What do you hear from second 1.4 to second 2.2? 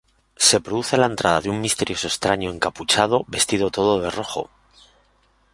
de un misterioso